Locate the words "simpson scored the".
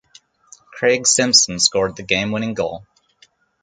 1.05-2.01